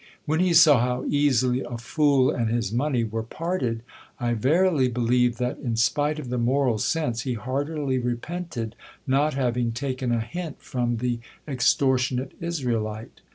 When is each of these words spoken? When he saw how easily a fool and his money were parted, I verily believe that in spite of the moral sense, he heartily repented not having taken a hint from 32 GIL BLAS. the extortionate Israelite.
When 0.25 0.39
he 0.39 0.51
saw 0.55 0.79
how 0.79 1.05
easily 1.09 1.61
a 1.61 1.77
fool 1.77 2.31
and 2.31 2.49
his 2.49 2.71
money 2.73 3.03
were 3.03 3.21
parted, 3.21 3.83
I 4.19 4.33
verily 4.33 4.87
believe 4.87 5.37
that 5.37 5.59
in 5.59 5.75
spite 5.75 6.17
of 6.17 6.29
the 6.29 6.39
moral 6.39 6.79
sense, 6.79 7.21
he 7.21 7.35
heartily 7.35 7.99
repented 7.99 8.75
not 9.05 9.35
having 9.35 9.73
taken 9.73 10.11
a 10.11 10.19
hint 10.19 10.59
from 10.59 10.97
32 10.97 10.97
GIL 10.97 10.97
BLAS. 10.97 11.05
the 11.45 11.51
extortionate 11.51 12.31
Israelite. 12.41 13.21